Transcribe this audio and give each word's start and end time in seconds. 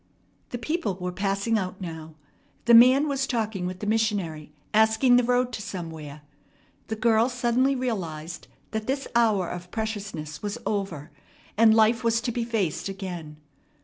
The 0.49 0.57
people 0.57 0.95
were 0.95 1.11
passing 1.11 1.59
out 1.59 1.79
now. 1.79 2.15
The 2.65 2.73
man 2.73 3.07
was 3.07 3.27
talking 3.27 3.67
with 3.67 3.81
the 3.81 3.85
missionary, 3.85 4.51
asking 4.73 5.15
the 5.15 5.23
road 5.23 5.53
to 5.53 5.61
somewhere. 5.61 6.23
The 6.87 6.95
girl 6.95 7.29
suddenly 7.29 7.75
realized 7.75 8.47
that 8.71 8.87
this 8.87 9.07
hour 9.15 9.47
of 9.47 9.69
preciousness 9.69 10.41
was 10.41 10.57
over, 10.65 11.11
and 11.55 11.75
life 11.75 12.03
was 12.03 12.19
to 12.21 12.31
be 12.31 12.43
faced 12.43 12.89
again. 12.89 13.37